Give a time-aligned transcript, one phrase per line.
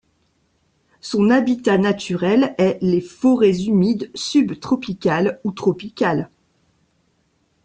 [0.99, 6.31] Son habitat naturel est les forêts humides subtropicales ou tropicales.